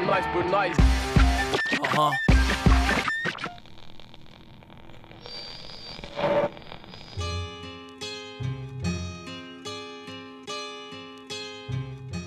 [0.00, 0.76] É nós por nós.
[1.82, 2.10] Aham.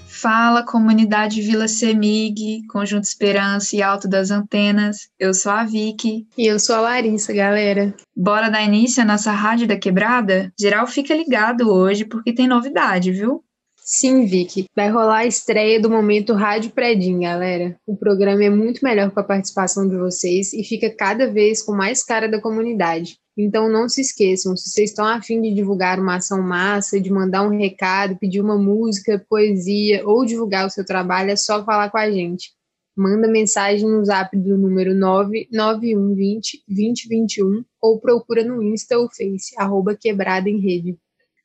[0.08, 5.10] Fala, comunidade Vila Semig, Conjunto Esperança e Alto das Antenas.
[5.20, 6.28] Eu sou a Vicky.
[6.38, 7.94] E eu sou a Larissa, galera.
[8.16, 10.54] Bora dar início à nossa Rádio da Quebrada?
[10.58, 13.44] Geral fica ligado hoje porque tem novidade, viu?
[13.86, 14.66] Sim, Vicky.
[14.74, 17.78] Vai rolar a estreia do Momento Rádio Predim, galera.
[17.86, 21.76] O programa é muito melhor com a participação de vocês e fica cada vez com
[21.76, 23.18] mais cara da comunidade.
[23.38, 27.44] Então não se esqueçam, se vocês estão afim de divulgar uma ação massa, de mandar
[27.44, 31.98] um recado, pedir uma música, poesia ou divulgar o seu trabalho, é só falar com
[31.98, 32.52] a gente.
[32.96, 39.98] Manda mensagem no zap do número 99120 2021 ou procura no Insta ou Face, arroba
[40.00, 40.98] Quebrada em Rede.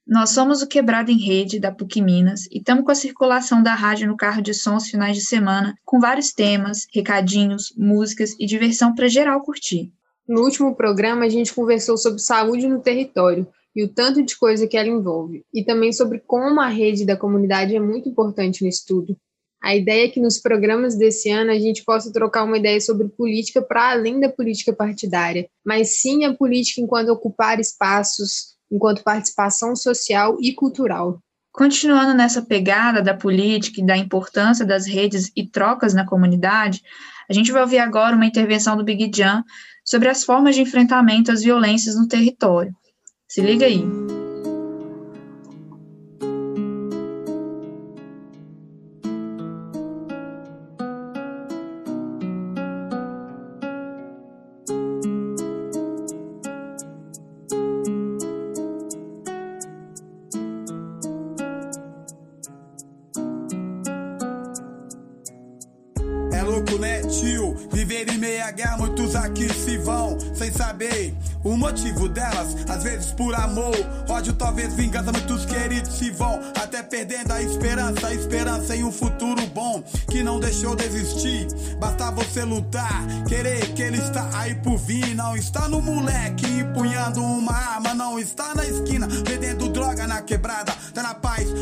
[0.08, 3.74] Nós somos o Quebrada em Rede da PUC Minas e estamos com a circulação da
[3.74, 8.94] rádio no carro de sons finais de semana, com vários temas, recadinhos, músicas e diversão
[8.94, 9.92] para geral curtir.
[10.26, 13.46] No último programa, a gente conversou sobre saúde no território
[13.76, 17.14] e o tanto de coisa que ela envolve, e também sobre como a rede da
[17.14, 19.14] comunidade é muito importante no estudo.
[19.62, 23.08] A ideia é que nos programas desse ano a gente possa trocar uma ideia sobre
[23.08, 29.74] política para além da política partidária, mas sim a política enquanto ocupar espaços, enquanto participação
[29.74, 31.20] social e cultural.
[31.52, 36.82] Continuando nessa pegada da política e da importância das redes e trocas na comunidade,
[37.28, 39.42] a gente vai ouvir agora uma intervenção do Big Jan
[39.84, 42.72] sobre as formas de enfrentamento às violências no território.
[43.26, 44.17] Se liga aí.
[71.48, 73.74] O motivo delas, às vezes por amor,
[74.08, 78.92] ódio, talvez vingança, muitos queridos se vão, até perdendo a esperança, a esperança em um
[78.92, 81.46] futuro bom, que não deixou de existir.
[81.78, 87.22] Basta você lutar, querer que ele está aí por vir, não está no moleque empunhando
[87.22, 91.14] uma arma, não está na esquina vendendo droga na quebrada, tá na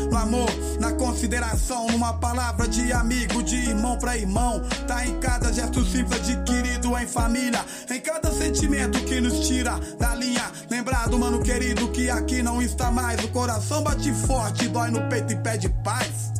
[0.09, 0.49] no amor,
[0.79, 6.19] na consideração, numa palavra de amigo, de irmão pra irmão, tá em cada gesto simples
[6.19, 10.51] adquirido em família, em cada sentimento que nos tira da linha.
[10.69, 13.23] Lembrado, mano querido, que aqui não está mais.
[13.23, 16.31] O coração bate forte, dói no peito e pede paz.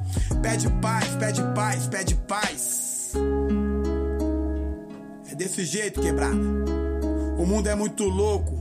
[0.42, 3.14] Pede paz, pede paz, pede paz.
[5.32, 6.66] É desse jeito, quebrado.
[7.38, 8.58] O mundo é muito louco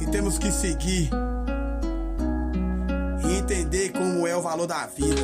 [0.00, 1.10] e temos que seguir
[3.44, 5.20] entender como é o valor da vida.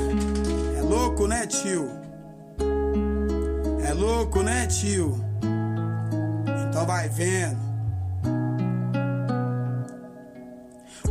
[0.76, 1.88] É louco, né, tio?
[3.82, 5.18] É louco, né, tio?
[6.68, 7.69] Então vai vendo.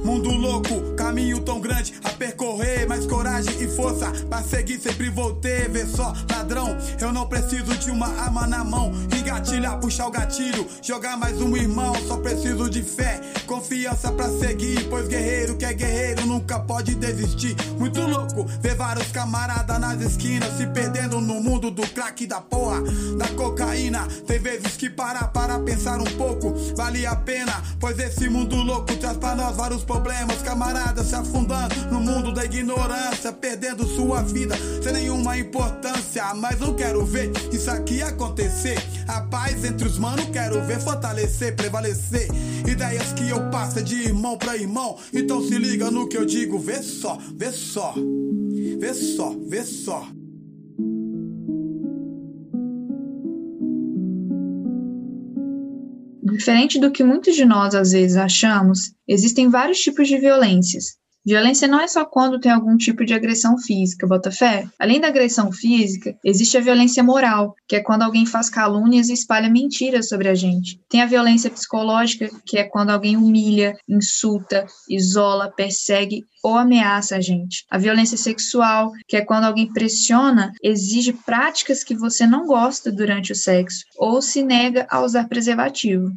[0.04, 5.34] Mundo louco, caminho tão grande a percorrer, mais coragem e força pra seguir sempre vou
[5.36, 5.70] ter.
[5.70, 8.92] Vê só, ladrão, eu não preciso de uma arma na mão.
[9.16, 11.94] Engatilhar, puxar o gatilho, jogar mais um irmão.
[12.08, 14.88] Só preciso de fé, confiança pra seguir.
[14.90, 17.56] Pois guerreiro que é guerreiro nunca pode desistir.
[17.78, 22.82] Muito louco, ver vários camaradas nas esquinas se perdendo no mundo do crack da porra,
[23.18, 24.08] da cocaína.
[24.26, 27.62] Tem vezes que parar para pensar um pouco, vale a pena.
[27.80, 32.46] Pois esse mundo louco traz pra nós vários problemas, camaradas se afundando no mundo da
[32.46, 36.34] ignorância, perdendo sua vida sem nenhuma importância.
[36.36, 38.78] Mas não quero ver isso aqui acontecer.
[39.08, 42.28] A paz entre os manos, quero ver fortalecer, prevalecer.
[42.68, 44.98] Ideias que eu passo de irmão pra irmão.
[45.14, 47.94] Então se liga no que eu digo, vê só, vê só,
[48.80, 50.19] vê só, vê só.
[56.40, 60.98] Diferente do que muitos de nós às vezes achamos, existem vários tipos de violências.
[61.26, 64.66] Violência não é só quando tem algum tipo de agressão física, bota fé?
[64.80, 69.14] Além da agressão física, existe a violência moral, que é quando alguém faz calúnias e
[69.14, 70.80] espalha mentiras sobre a gente.
[70.88, 77.22] Tem a violência psicológica, que é quando alguém humilha, insulta, isola, persegue ou ameaça a
[77.22, 77.66] gente.
[77.70, 83.34] A violência sexual, que é quando alguém pressiona, exige práticas que você não gosta durante
[83.34, 86.10] o sexo ou se nega a usar preservativo.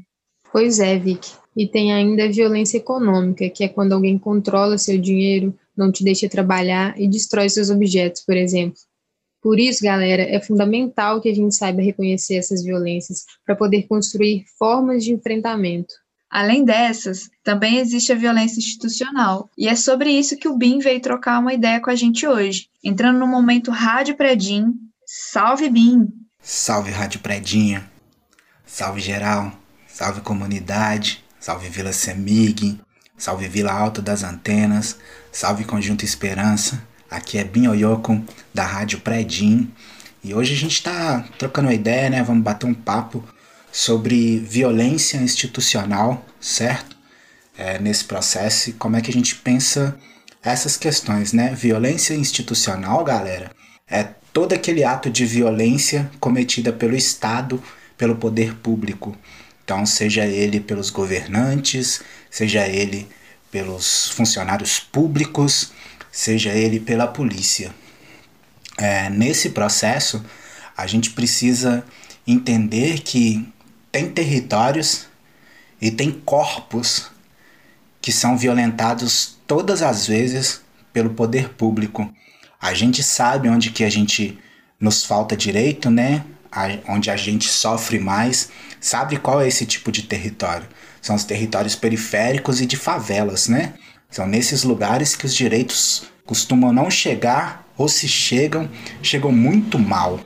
[0.52, 1.32] Pois é, Vicky.
[1.56, 6.04] E tem ainda a violência econômica, que é quando alguém controla seu dinheiro, não te
[6.04, 8.78] deixa trabalhar e destrói seus objetos, por exemplo.
[9.42, 14.44] Por isso, galera, é fundamental que a gente saiba reconhecer essas violências para poder construir
[14.58, 15.94] formas de enfrentamento.
[16.30, 21.00] Além dessas, também existe a violência institucional, e é sobre isso que o BIM veio
[21.00, 22.68] trocar uma ideia com a gente hoje.
[22.82, 24.72] Entrando no momento Rádio Predim,
[25.04, 26.08] Salve, Bim!
[26.40, 27.90] Salve, Rádio Predinha!
[28.64, 29.61] Salve, geral!
[29.94, 31.22] Salve, comunidade!
[31.38, 32.80] Salve, Vila Semig!
[33.18, 34.96] Salve, Vila Alta das Antenas!
[35.30, 36.82] Salve, Conjunto Esperança!
[37.10, 38.24] Aqui é Bim Oyoko,
[38.54, 39.70] da Rádio Predim.
[40.24, 42.22] E hoje a gente está trocando uma ideia, né?
[42.22, 43.22] Vamos bater um papo
[43.70, 46.96] sobre violência institucional, certo?
[47.58, 49.94] É, nesse processo e como é que a gente pensa
[50.42, 51.54] essas questões, né?
[51.54, 53.50] Violência institucional, galera,
[53.86, 57.62] é todo aquele ato de violência cometida pelo Estado,
[57.98, 59.14] pelo poder público.
[59.64, 63.08] Então, seja ele pelos governantes, seja ele
[63.50, 65.72] pelos funcionários públicos,
[66.10, 67.74] seja ele pela polícia.
[68.76, 70.24] É, nesse processo,
[70.76, 71.84] a gente precisa
[72.26, 73.46] entender que
[73.90, 75.06] tem territórios
[75.80, 77.10] e tem corpos
[78.00, 80.60] que são violentados todas as vezes
[80.92, 82.12] pelo poder público.
[82.60, 84.38] A gente sabe onde que a gente
[84.80, 86.24] nos falta direito, né?
[86.88, 88.50] onde a gente sofre mais.
[88.82, 90.66] Sabe qual é esse tipo de território?
[91.00, 93.74] São os territórios periféricos e de favelas, né?
[94.10, 98.68] São nesses lugares que os direitos costumam não chegar ou se chegam,
[99.00, 100.18] chegam muito mal.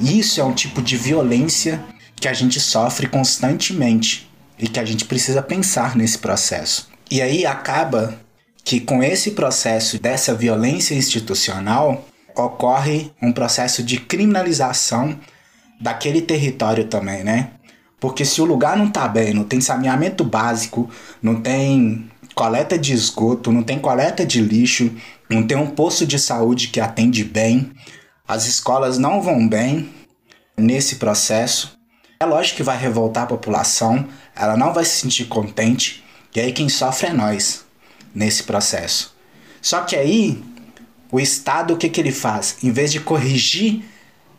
[0.00, 1.82] Isso é um tipo de violência
[2.14, 6.88] que a gente sofre constantemente e que a gente precisa pensar nesse processo.
[7.10, 8.20] E aí acaba
[8.62, 12.06] que com esse processo dessa violência institucional
[12.36, 15.18] ocorre um processo de criminalização
[15.80, 17.50] daquele território também, né?
[18.00, 20.88] Porque se o lugar não tá bem, não tem saneamento básico,
[21.22, 24.90] não tem coleta de esgoto, não tem coleta de lixo,
[25.28, 27.70] não tem um posto de saúde que atende bem,
[28.26, 29.90] as escolas não vão bem
[30.56, 31.78] nesse processo.
[32.18, 36.02] É lógico que vai revoltar a população, ela não vai se sentir contente,
[36.34, 37.64] e aí quem sofre é nós
[38.14, 39.14] nesse processo.
[39.60, 40.42] Só que aí
[41.12, 42.56] o Estado o que, que ele faz?
[42.62, 43.84] Em vez de corrigir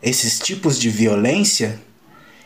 [0.02, 1.80] esses tipos de violência,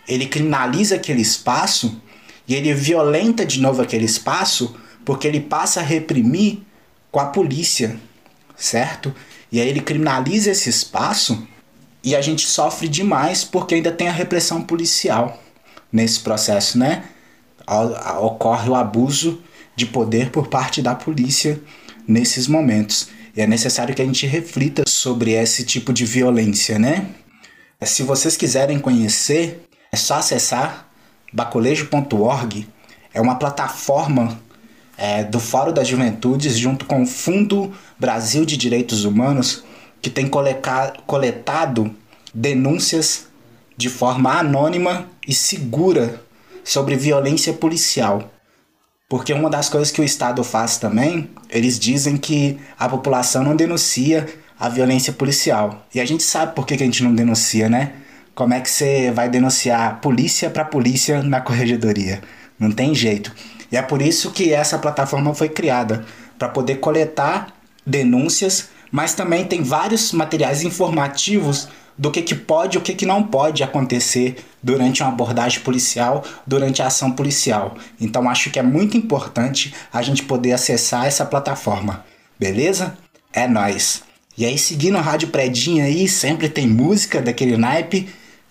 [0.08, 2.00] ele criminaliza aquele espaço
[2.46, 6.60] e ele violenta de novo aquele espaço porque ele passa a reprimir
[7.10, 7.96] com a polícia,
[8.56, 9.14] certo?
[9.50, 11.46] E aí ele criminaliza esse espaço
[12.02, 15.42] e a gente sofre demais porque ainda tem a repressão policial
[15.92, 17.04] nesse processo, né?
[18.20, 19.40] Ocorre o abuso
[19.74, 21.60] de poder por parte da polícia
[22.06, 23.08] nesses momentos.
[23.36, 27.06] E é necessário que a gente reflita sobre esse tipo de violência, né?
[27.82, 29.65] Se vocês quiserem conhecer,
[29.96, 30.86] é só acessar
[31.32, 32.68] bacolejo.org.
[33.14, 34.38] É uma plataforma
[34.96, 39.64] é, do Fórum das Juventudes, junto com o Fundo Brasil de Direitos Humanos,
[40.02, 40.30] que tem
[41.06, 41.90] coletado
[42.32, 43.28] denúncias
[43.74, 46.22] de forma anônima e segura
[46.62, 48.30] sobre violência policial.
[49.08, 53.56] Porque uma das coisas que o Estado faz também, eles dizem que a população não
[53.56, 54.26] denuncia
[54.60, 55.86] a violência policial.
[55.94, 57.94] E a gente sabe por que, que a gente não denuncia, né?
[58.36, 62.20] Como é que você vai denunciar polícia para polícia na corregedoria?
[62.58, 63.32] Não tem jeito.
[63.72, 66.04] E é por isso que essa plataforma foi criada
[66.38, 67.48] para poder coletar
[67.86, 71.66] denúncias, mas também tem vários materiais informativos
[71.96, 76.22] do que, que pode e o que, que não pode acontecer durante uma abordagem policial,
[76.46, 77.74] durante a ação policial.
[77.98, 82.04] Então acho que é muito importante a gente poder acessar essa plataforma.
[82.38, 82.98] Beleza?
[83.32, 84.02] É nós.
[84.36, 88.06] E aí seguindo a Rádio Predinha aí, sempre tem música daquele naipe.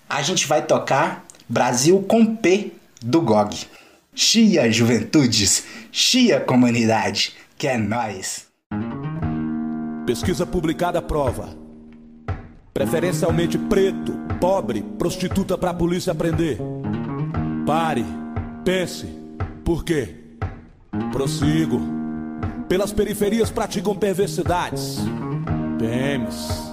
[0.08, 3.68] A gente vai tocar Brasil com P do GOG.
[4.14, 8.46] Chia Juventudes, Chia Comunidade, que é nós.
[10.06, 11.50] Pesquisa publicada prova.
[12.74, 16.60] Preferencialmente preto, pobre, prostituta pra polícia prender.
[17.66, 18.06] Pare,
[18.64, 19.08] pense,
[19.64, 20.16] por quê?
[21.12, 21.82] Prossigo.
[22.70, 25.00] Pelas periferias praticam perversidades.
[25.80, 26.65] PMs.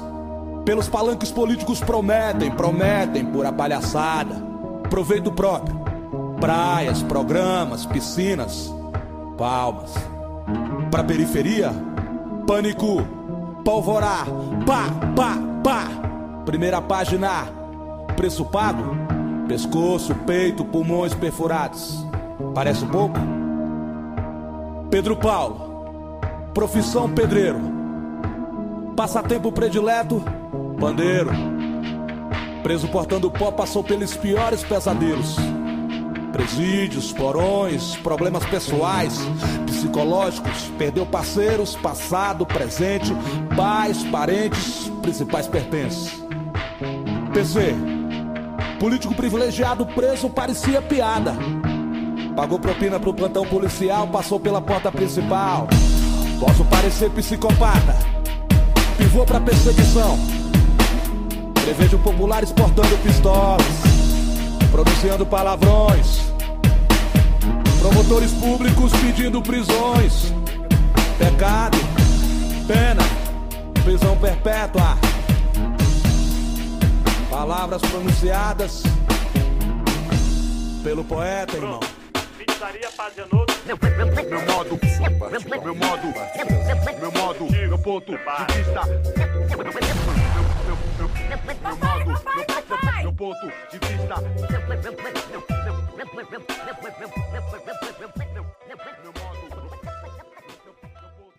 [0.64, 4.34] Pelos palanques políticos prometem, prometem por palhaçada.
[4.88, 5.82] Proveito próprio
[6.42, 8.74] praias, programas, piscinas,
[9.38, 9.94] palmas.
[10.90, 11.70] Pra periferia,
[12.44, 13.06] pânico,
[13.64, 14.26] polvorar,
[14.66, 15.88] pá, pá, pá.
[16.44, 17.46] Primeira página,
[18.16, 18.96] preço pago,
[19.46, 22.04] pescoço, peito, pulmões perfurados.
[22.52, 23.14] Parece pouco?
[24.90, 26.18] Pedro Paulo,
[26.52, 27.60] profissão pedreiro.
[28.96, 30.24] Passatempo predileto,
[30.82, 31.30] pandeiro.
[32.64, 35.36] Preso portando pó, passou pelos piores pesadelos
[36.32, 39.20] presídios, porões, problemas pessoais,
[39.66, 43.12] psicológicos, perdeu parceiros, passado, presente,
[43.54, 46.24] pais, parentes, principais pertences.
[47.34, 47.74] PC,
[48.80, 51.36] político privilegiado preso parecia piada.
[52.34, 55.68] Pagou propina pro plantão policial, passou pela porta principal.
[56.40, 57.94] Posso parecer psicopata,
[58.96, 60.41] pivô pra perseguição.
[61.64, 63.64] Prevejo populares portando pistolas,
[64.70, 66.22] pronunciando palavrões.
[67.78, 70.32] Promotores públicos pedindo prisões.
[71.18, 71.78] Pecado,
[72.66, 73.02] pena,
[73.84, 74.98] prisão perpétua.
[77.30, 78.82] Palavras pronunciadas
[80.82, 81.80] pelo poeta, irmão.
[84.28, 84.80] Meu modo,
[85.62, 86.06] meu modo,
[87.00, 88.18] meu modo, meu ponto de
[88.58, 90.21] vista.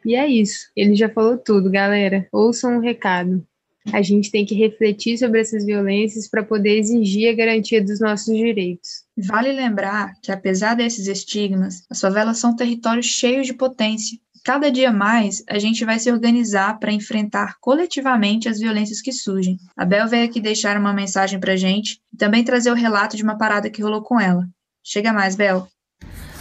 [0.06, 0.70] E é isso.
[0.76, 2.28] Ele já falou tudo, galera.
[2.32, 3.46] Ouçam um recado.
[3.92, 8.34] A gente tem que refletir sobre essas violências para poder exigir a garantia dos nossos
[8.36, 9.04] direitos.
[9.18, 14.18] Vale lembrar que, apesar desses estigmas, as favelas são territórios cheios de potência.
[14.46, 19.58] Cada dia mais, a gente vai se organizar para enfrentar coletivamente as violências que surgem.
[19.76, 23.16] A Bel veio aqui deixar uma mensagem para a gente e também trazer o relato
[23.16, 24.46] de uma parada que rolou com ela.
[24.84, 25.66] Chega mais, Bel.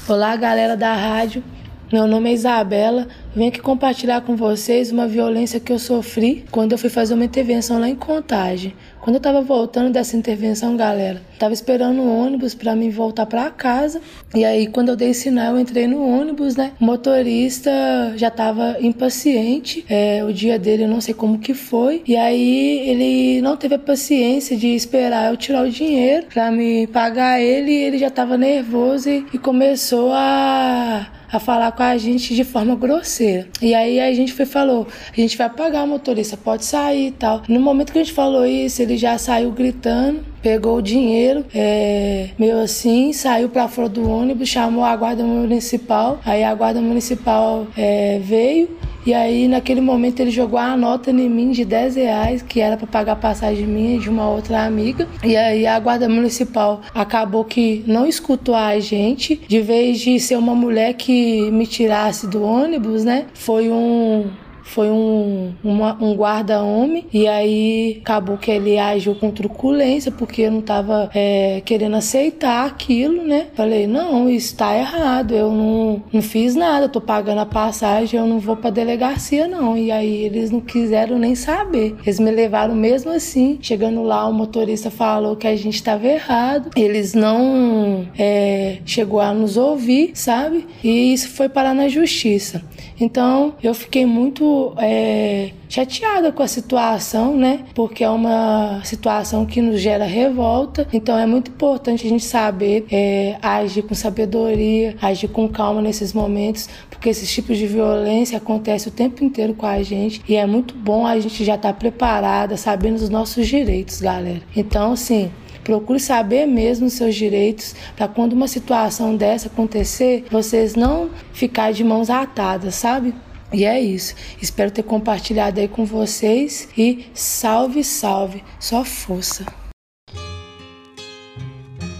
[0.09, 1.45] Olá, galera da rádio.
[1.93, 3.07] Meu nome é Isabela.
[3.37, 7.25] Venho aqui compartilhar com vocês uma violência que eu sofri quando eu fui fazer uma
[7.27, 8.75] intervenção lá em Contagem.
[9.03, 13.51] Quando eu tava voltando dessa intervenção, galera, tava esperando o ônibus para mim voltar para
[13.51, 14.01] casa.
[14.35, 16.73] E aí, quando eu dei sinal, eu entrei no ônibus, né?
[16.81, 17.71] O motorista
[18.17, 19.85] já tava impaciente.
[19.87, 22.03] É, o dia dele, eu não sei como que foi.
[22.07, 26.87] E aí, ele não teve a paciência de esperar eu tirar o dinheiro para me
[26.87, 27.75] pagar ele.
[27.75, 32.77] Ele já tava nervoso e, e começou a a falar com a gente de forma
[32.77, 33.49] grosseira.
[33.61, 37.11] E aí a gente foi falou, a gente vai pagar o motorista, pode sair e
[37.13, 37.43] tal.
[37.49, 42.31] No momento que a gente falou isso, ele já saiu gritando, pegou o dinheiro, é,
[42.39, 46.21] meio assim, saiu para fora do ônibus, chamou a guarda municipal.
[46.25, 48.69] Aí a guarda municipal é, veio
[49.05, 52.77] e aí, naquele momento, ele jogou a nota em mim de 10 reais, que era
[52.77, 55.09] para pagar a passagem minha e de uma outra amiga.
[55.25, 59.41] E aí, a guarda municipal acabou que não escutou a gente.
[59.49, 63.27] De vez de ser uma mulher que me tirasse do ônibus, né?
[63.35, 64.31] Foi um,
[64.63, 70.51] foi um, uma, um guarda-homem e aí acabou que ele agiu com truculência porque eu
[70.51, 73.49] não tava é, querendo aceitar aquilo, né?
[73.55, 78.27] Falei, não, isso tá errado, eu não, não fiz nada, tô pagando a passagem, eu
[78.27, 79.77] não vou pra delegacia não.
[79.77, 81.97] E aí eles não quiseram nem saber.
[82.05, 83.59] Eles me levaram mesmo assim.
[83.61, 86.71] Chegando lá, o motorista falou que a gente tava errado.
[86.77, 90.67] Eles não é, chegou a nos ouvir, sabe?
[90.83, 92.63] E isso foi parar na justiça.
[93.01, 97.61] Então eu fiquei muito é, chateada com a situação, né?
[97.75, 100.87] Porque é uma situação que nos gera revolta.
[100.93, 106.13] Então é muito importante a gente saber é, agir com sabedoria, agir com calma nesses
[106.13, 110.47] momentos, porque esses tipos de violência acontecem o tempo inteiro com a gente e é
[110.47, 114.43] muito bom a gente já estar tá preparada, sabendo os nossos direitos, galera.
[114.55, 115.31] Então, assim,
[115.65, 121.73] Procure saber mesmo os seus direitos para quando uma situação dessa acontecer, vocês não ficar
[121.73, 123.15] de mãos atadas, sabe?
[123.53, 124.15] E é isso.
[124.41, 129.45] Espero ter compartilhado aí com vocês e salve, salve, só força.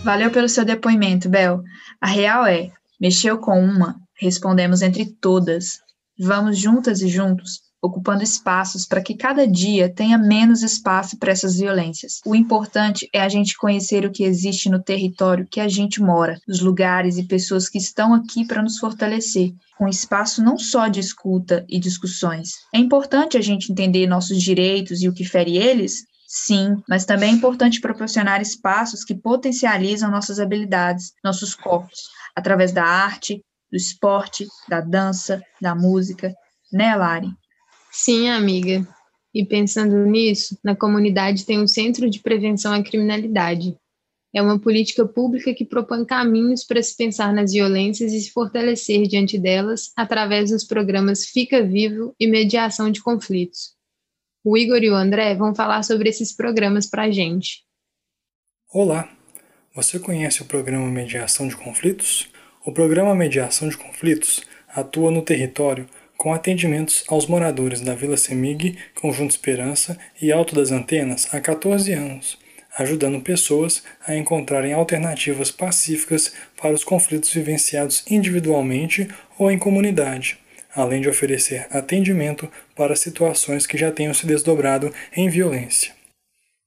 [0.05, 1.63] Valeu pelo seu depoimento, Bel.
[2.01, 5.79] A real é, mexeu com uma, respondemos entre todas.
[6.19, 11.57] Vamos juntas e juntos ocupando espaços para que cada dia tenha menos espaço para essas
[11.57, 12.21] violências.
[12.25, 16.39] O importante é a gente conhecer o que existe no território que a gente mora,
[16.49, 21.01] os lugares e pessoas que estão aqui para nos fortalecer, com espaço não só de
[21.01, 22.53] escuta e discussões.
[22.73, 27.29] É importante a gente entender nossos direitos e o que fere eles, Sim, mas também
[27.29, 34.47] é importante proporcionar espaços que potencializam nossas habilidades, nossos corpos, através da arte, do esporte,
[34.67, 36.33] da dança, da música,
[36.73, 37.29] né, Lari?
[37.93, 38.89] Sim, amiga.
[39.35, 43.77] E pensando nisso, na comunidade tem um Centro de Prevenção à Criminalidade.
[44.35, 49.07] É uma política pública que propõe caminhos para se pensar nas violências e se fortalecer
[49.07, 53.75] diante delas através dos programas Fica Vivo e Mediação de Conflitos.
[54.43, 57.63] O Igor e o André vão falar sobre esses programas para a gente.
[58.73, 59.07] Olá!
[59.75, 62.31] Você conhece o programa Mediação de Conflitos?
[62.65, 65.87] O programa Mediação de Conflitos atua no território
[66.23, 71.93] com atendimentos aos moradores da Vila Semig, Conjunto Esperança e Alto das Antenas há 14
[71.93, 72.39] anos,
[72.79, 80.39] ajudando pessoas a encontrarem alternativas pacíficas para os conflitos vivenciados individualmente ou em comunidade,
[80.73, 86.02] além de oferecer atendimento para situações que já tenham se desdobrado em violência.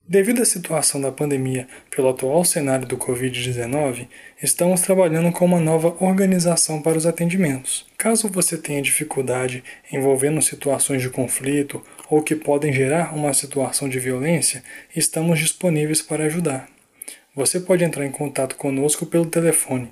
[0.07, 4.07] Devido à situação da pandemia pelo atual cenário do Covid-19,
[4.41, 7.87] estamos trabalhando com uma nova organização para os atendimentos.
[7.97, 13.97] Caso você tenha dificuldade envolvendo situações de conflito ou que podem gerar uma situação de
[13.97, 14.63] violência,
[14.95, 16.69] estamos disponíveis para ajudar.
[17.35, 19.89] Você pode entrar em contato conosco pelo telefone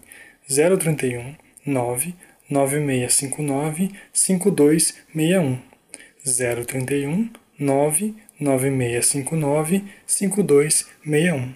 [0.48, 1.34] 031
[1.66, 2.14] 9
[2.52, 5.58] 9659 5261
[6.24, 11.56] 031 9 9659 5261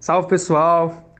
[0.00, 1.14] Salve pessoal!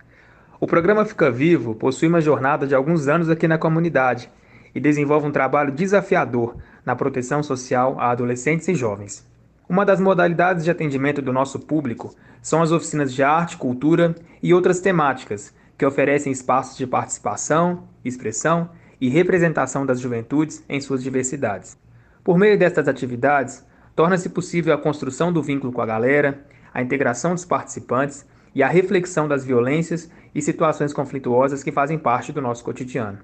[0.59, 4.29] O programa Fica Vivo possui uma jornada de alguns anos aqui na comunidade
[4.75, 9.25] e desenvolve um trabalho desafiador na proteção social a adolescentes e jovens.
[9.69, 14.53] Uma das modalidades de atendimento do nosso público são as oficinas de arte, cultura e
[14.53, 18.71] outras temáticas que oferecem espaços de participação, expressão
[19.01, 21.77] e representação das juventudes em suas diversidades.
[22.25, 23.65] Por meio destas atividades,
[23.97, 28.69] torna-se possível a construção do vínculo com a galera, a integração dos participantes e a
[28.69, 33.19] reflexão das violências e situações conflituosas que fazem parte do nosso cotidiano.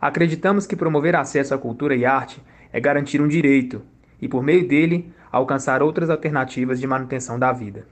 [0.00, 3.82] Acreditamos que promover acesso à cultura e arte é garantir um direito
[4.20, 7.86] e, por meio dele, alcançar outras alternativas de manutenção da vida.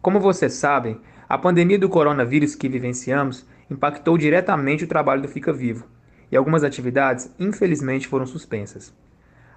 [0.00, 5.52] Como vocês sabem, a pandemia do coronavírus que vivenciamos impactou diretamente o trabalho do Fica
[5.52, 5.86] Vivo
[6.30, 8.94] e algumas atividades, infelizmente, foram suspensas.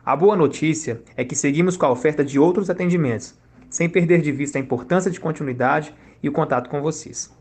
[0.05, 3.33] A boa notícia é que seguimos com a oferta de outros atendimentos,
[3.67, 7.35] sem perder de vista a importância de continuidade e o contato com vocês.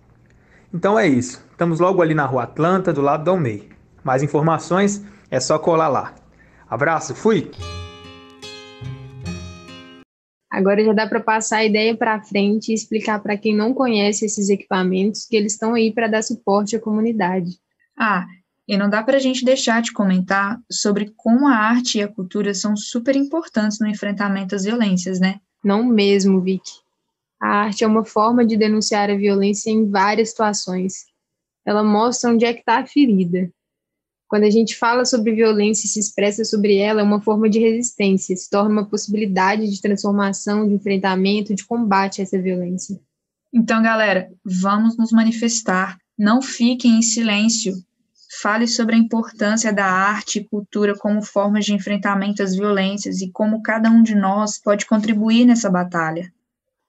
[0.73, 1.47] Então é isso.
[1.51, 3.69] Estamos logo ali na Rua Atlanta, do lado da Almei.
[4.03, 6.15] Mais informações é só colar lá.
[6.67, 7.51] Abraço, fui!
[10.51, 14.25] Agora já dá para passar a ideia para frente e explicar para quem não conhece
[14.25, 17.59] esses equipamentos que eles estão aí para dar suporte à comunidade.
[17.95, 18.25] Ah,
[18.67, 22.09] e não dá para a gente deixar de comentar sobre como a arte e a
[22.09, 25.41] cultura são super importantes no enfrentamento às violências, né?
[25.63, 26.73] Não mesmo, Vicky.
[27.41, 31.07] A arte é uma forma de denunciar a violência em várias situações.
[31.65, 33.51] Ela mostra onde é que está a ferida,
[34.35, 37.61] quando a gente fala sobre violência e se expressa sobre ela, é uma forma de
[37.61, 42.99] resistência, se torna uma possibilidade de transformação, de enfrentamento, de combate a essa violência.
[43.53, 45.99] Então, galera, vamos nos manifestar.
[46.19, 47.75] Não fiquem em silêncio.
[48.41, 53.31] Fale sobre a importância da arte e cultura como formas de enfrentamento às violências e
[53.31, 56.33] como cada um de nós pode contribuir nessa batalha.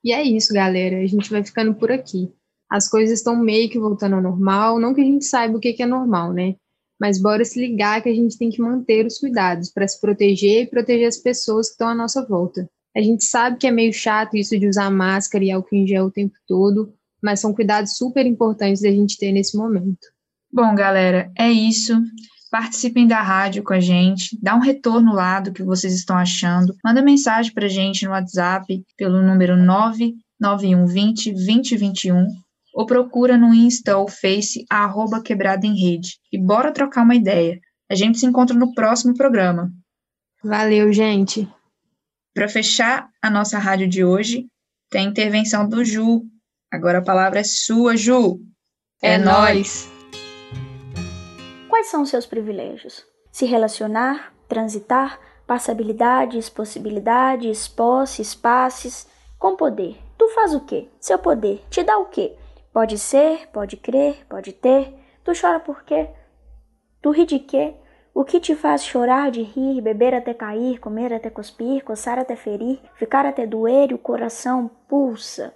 [0.03, 0.97] E é isso, galera.
[0.97, 2.31] A gente vai ficando por aqui.
[2.69, 5.75] As coisas estão meio que voltando ao normal, não que a gente saiba o que
[5.81, 6.55] é normal, né?
[6.99, 10.63] mas bora se ligar que a gente tem que manter os cuidados para se proteger
[10.63, 12.69] e proteger as pessoas que estão à nossa volta.
[12.95, 16.05] A gente sabe que é meio chato isso de usar máscara e álcool em gel
[16.05, 20.07] o tempo todo, mas são cuidados super importantes da gente ter nesse momento.
[20.55, 22.01] Bom, galera, é isso.
[22.49, 26.73] Participem da rádio com a gente, dá um retorno lá do que vocês estão achando.
[26.81, 32.27] Manda mensagem para a gente no WhatsApp pelo número 99120 2021
[32.73, 36.19] ou procura no Insta ou Face a arroba quebrada em rede.
[36.31, 37.59] E bora trocar uma ideia.
[37.91, 39.69] A gente se encontra no próximo programa.
[40.41, 41.45] Valeu, gente.
[42.33, 44.45] Para fechar a nossa rádio de hoje,
[44.89, 46.23] tem a intervenção do Ju.
[46.71, 48.39] Agora a palavra é sua, Ju.
[49.01, 49.93] É, é nós.
[51.75, 53.05] Quais são os seus privilégios?
[53.33, 59.05] Se relacionar, transitar, passabilidades, possibilidades, posse, espaços,
[59.37, 59.97] com poder.
[60.17, 60.87] Tu faz o quê?
[61.01, 62.37] Seu poder te dá o quê?
[62.71, 64.95] Pode ser, pode crer, pode ter.
[65.21, 66.07] Tu chora por quê?
[67.01, 67.73] Tu ri de quê?
[68.13, 72.37] O que te faz chorar de rir, beber até cair, comer até cuspir, coçar até
[72.37, 75.53] ferir, ficar até doer e o coração pulsa,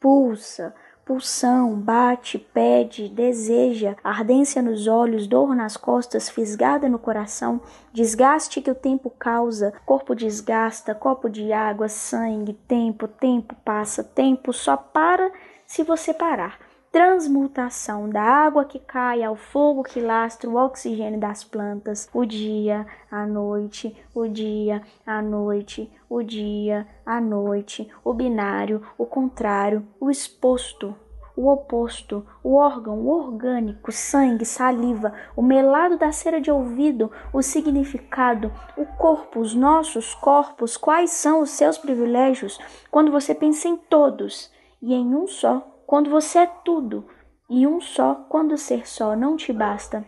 [0.00, 0.74] pulsa,
[1.10, 7.60] pulsão, bate, pede, deseja, ardência nos olhos, dor nas costas, fisgada no coração,
[7.92, 14.52] desgaste que o tempo causa, corpo desgasta, copo de água, sangue, tempo, tempo passa, tempo
[14.52, 15.32] só para
[15.66, 16.69] se você parar.
[16.92, 22.84] Transmutação da água que cai ao fogo que lastra o oxigênio das plantas, o dia,
[23.08, 30.10] a noite, o dia, a noite, o dia, a noite, o binário, o contrário, o
[30.10, 30.92] exposto,
[31.36, 37.40] o oposto, o órgão, o orgânico, sangue, saliva, o melado da cera de ouvido, o
[37.40, 42.58] significado, o corpo, os nossos corpos, quais são os seus privilégios?
[42.90, 44.50] Quando você pensa em todos
[44.82, 47.04] e em um só, quando você é tudo,
[47.48, 50.04] e um só, quando ser só não te basta.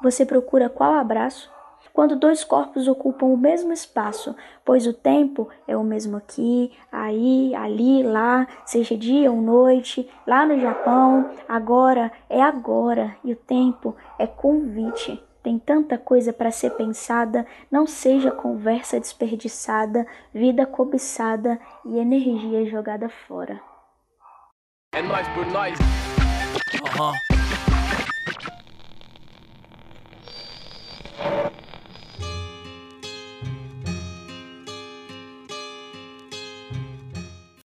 [0.00, 1.50] Você procura qual abraço?
[1.92, 7.52] Quando dois corpos ocupam o mesmo espaço, pois o tempo é o mesmo aqui, aí,
[7.56, 13.96] ali, lá, seja dia ou noite, lá no Japão, agora é agora, e o tempo
[14.20, 15.20] é convite.
[15.42, 23.08] Tem tanta coisa para ser pensada, não seja conversa desperdiçada, vida cobiçada e energia jogada
[23.08, 23.60] fora.
[24.96, 25.78] É nóis por nós.
[26.98, 27.25] Aham.